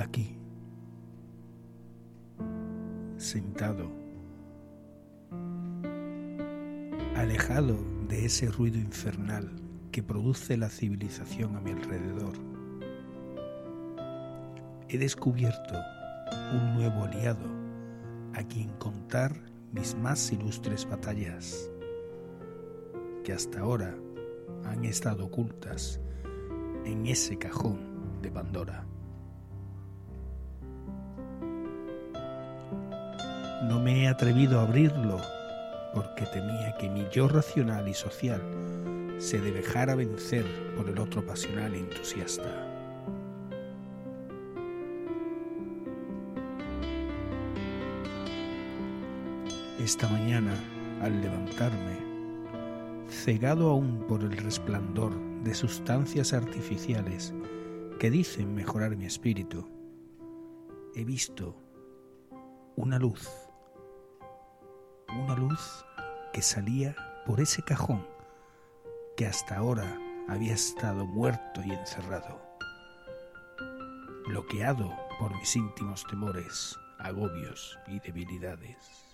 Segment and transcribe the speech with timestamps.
[0.00, 0.36] aquí,
[3.16, 3.90] sentado,
[7.16, 7.76] alejado
[8.08, 9.50] de ese ruido infernal
[9.92, 12.32] que produce la civilización a mi alrededor.
[14.88, 15.74] He descubierto
[16.52, 17.46] un nuevo aliado
[18.34, 19.36] a quien contar
[19.72, 21.70] mis más ilustres batallas,
[23.22, 23.94] que hasta ahora
[24.64, 26.00] han estado ocultas
[26.84, 27.78] en ese cajón
[28.22, 28.89] de Pandora.
[33.62, 35.20] No me he atrevido a abrirlo
[35.92, 38.40] porque temía que mi yo racional y social
[39.18, 40.46] se dejara vencer
[40.76, 42.66] por el otro pasional e entusiasta.
[49.78, 50.54] Esta mañana,
[51.02, 51.98] al levantarme,
[53.08, 57.34] cegado aún por el resplandor de sustancias artificiales
[57.98, 59.68] que dicen mejorar mi espíritu,
[60.94, 61.56] he visto
[62.76, 63.28] una luz,
[65.18, 65.84] una luz
[66.32, 66.94] que salía
[67.26, 68.06] por ese cajón
[69.16, 69.98] que hasta ahora
[70.28, 72.40] había estado muerto y encerrado,
[74.26, 79.09] bloqueado por mis íntimos temores, agobios y debilidades.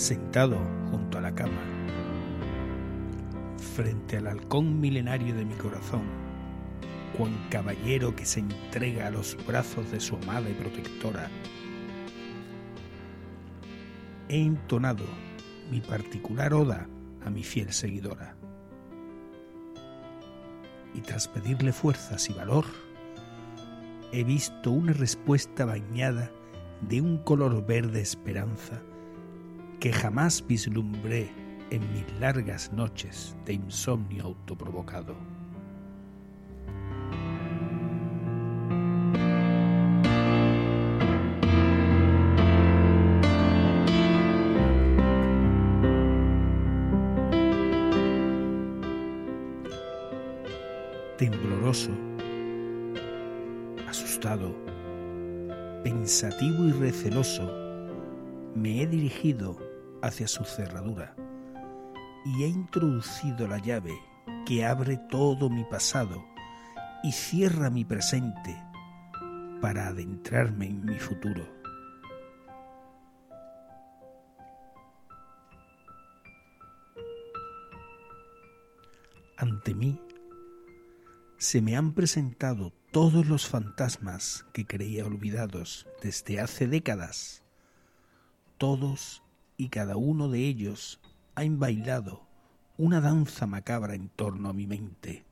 [0.00, 0.56] Sentado
[0.90, 1.60] junto a la cama,
[3.74, 6.02] frente al halcón milenario de mi corazón,
[7.16, 11.28] cuan caballero que se entrega a los brazos de su amada y protectora,
[14.30, 15.04] he entonado
[15.70, 16.88] mi particular oda
[17.22, 18.36] a mi fiel seguidora.
[20.94, 22.64] Y tras pedirle fuerzas y valor,
[24.12, 26.30] he visto una respuesta bañada
[26.88, 28.80] de un color verde esperanza
[29.80, 31.30] que jamás vislumbré
[31.70, 35.16] en mis largas noches de insomnio autoprovocado.
[51.16, 51.90] Tembloroso,
[53.88, 54.54] asustado,
[55.82, 57.50] pensativo y receloso,
[58.54, 59.69] me he dirigido
[60.02, 61.14] hacia su cerradura
[62.24, 63.94] y he introducido la llave
[64.46, 66.24] que abre todo mi pasado
[67.02, 68.62] y cierra mi presente
[69.60, 71.46] para adentrarme en mi futuro.
[79.36, 79.98] Ante mí
[81.38, 87.42] se me han presentado todos los fantasmas que creía olvidados desde hace décadas,
[88.58, 89.22] todos
[89.60, 91.00] y cada uno de ellos
[91.34, 92.22] ha bailado
[92.78, 95.26] una danza macabra en torno a mi mente.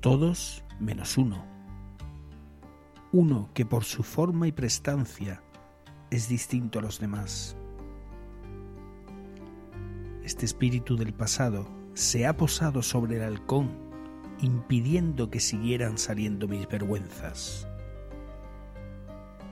[0.00, 1.57] Todos menos uno
[3.12, 5.42] uno que por su forma y prestancia
[6.10, 7.56] es distinto a los demás.
[10.22, 13.70] Este espíritu del pasado se ha posado sobre el halcón,
[14.40, 17.66] impidiendo que siguieran saliendo mis vergüenzas.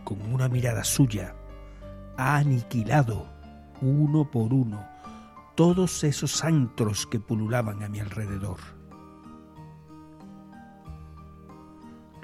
[0.05, 1.35] Con una mirada suya,
[2.19, 3.27] ha aniquilado
[3.81, 4.87] uno por uno
[5.55, 8.76] todos esos antros que pululaban a mi alrededor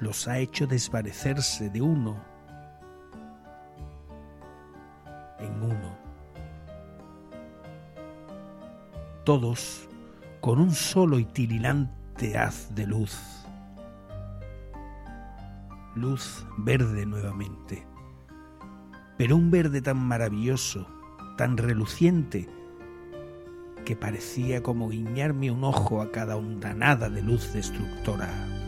[0.02, 2.20] los ha hecho desvanecerse de uno
[5.38, 5.96] en uno.
[9.24, 9.88] Todos
[10.40, 13.16] con un solo y tirilante haz de luz.
[15.94, 17.86] Luz verde nuevamente,
[19.16, 20.88] pero un verde tan maravilloso,
[21.38, 22.48] tan reluciente,
[23.84, 28.61] que parecía como guiñarme un ojo a cada ondanada de luz destructora.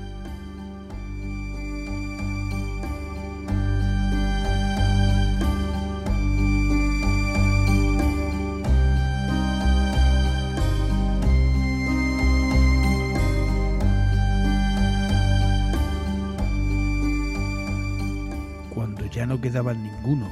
[19.35, 20.29] No quedaba ninguno,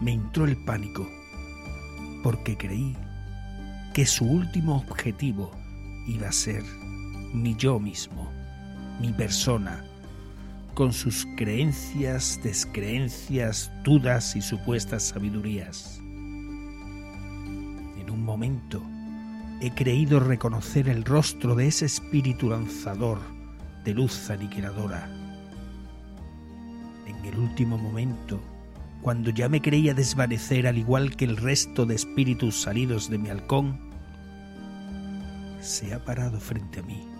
[0.00, 1.06] me entró el pánico,
[2.22, 2.96] porque creí
[3.92, 5.50] que su último objetivo
[6.06, 6.62] iba a ser
[7.34, 8.32] mi yo mismo,
[9.02, 9.84] mi persona,
[10.72, 15.98] con sus creencias, descreencias, dudas y supuestas sabidurías.
[18.00, 18.82] En un momento
[19.60, 23.18] he creído reconocer el rostro de ese espíritu lanzador
[23.84, 25.25] de luz aniquiladora.
[27.06, 28.40] En el último momento,
[29.02, 33.30] cuando ya me creía desvanecer al igual que el resto de espíritus salidos de mi
[33.30, 33.78] halcón,
[35.60, 37.16] se ha parado frente a mí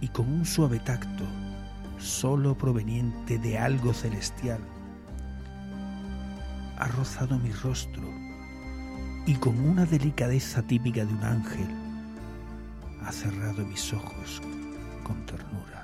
[0.00, 1.24] y con un suave tacto,
[1.98, 4.60] solo proveniente de algo celestial,
[6.78, 8.02] ha rozado mi rostro
[9.26, 11.68] y con una delicadeza típica de un ángel
[13.04, 14.40] ha cerrado mis ojos
[15.04, 15.79] con ternura.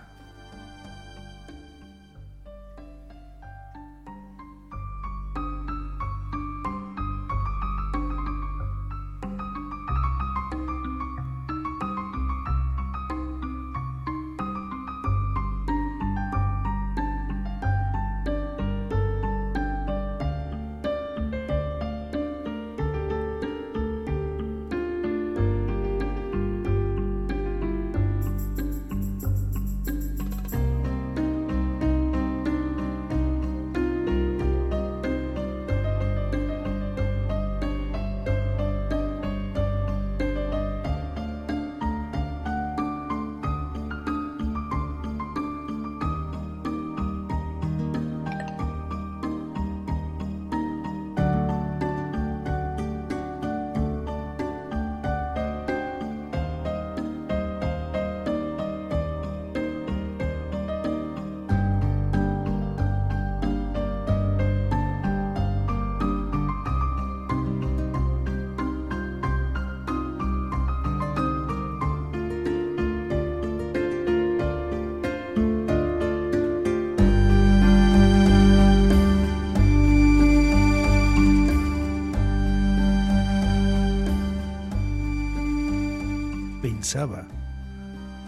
[86.66, 87.24] Pensaba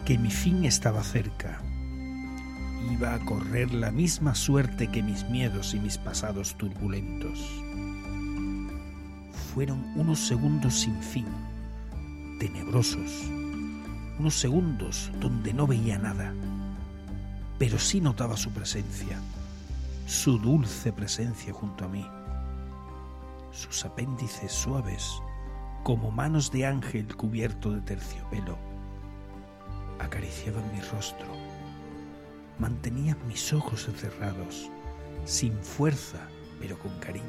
[0.04, 1.60] que mi fin estaba cerca.
[2.92, 7.40] Iba a correr la misma suerte que mis miedos y mis pasados turbulentos.
[9.52, 11.26] Fueron unos segundos sin fin,
[12.38, 13.10] tenebrosos,
[14.20, 16.32] unos segundos donde no veía nada,
[17.58, 19.20] pero sí notaba su presencia,
[20.06, 22.06] su dulce presencia junto a mí,
[23.50, 25.20] sus apéndices suaves
[25.88, 28.58] como manos de ángel cubierto de terciopelo.
[29.98, 31.26] Acariciaban mi rostro,
[32.58, 34.70] mantenían mis ojos encerrados,
[35.24, 36.18] sin fuerza,
[36.60, 37.24] pero con cariño,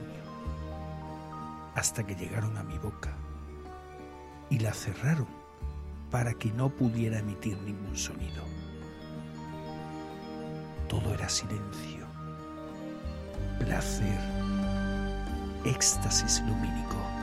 [1.73, 3.15] hasta que llegaron a mi boca
[4.49, 5.29] y la cerraron
[6.11, 8.43] para que no pudiera emitir ningún sonido.
[10.89, 12.05] Todo era silencio,
[13.57, 14.19] placer,
[15.63, 17.18] éxtasis lumínico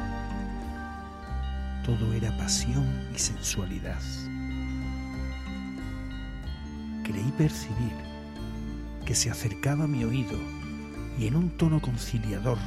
[1.87, 4.03] todo era pasión y sensualidad.
[7.05, 7.93] Creí percibir
[9.05, 10.37] que se acercaba a mi oído
[11.17, 12.59] y en un tono conciliador,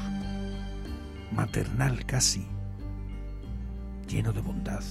[1.34, 2.48] maternal casi,
[4.08, 4.86] lleno de bondad,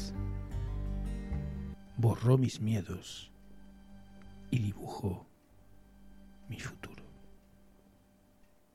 [1.96, 3.32] borró mis miedos
[4.50, 5.26] y dibujó
[6.50, 6.97] mi futuro.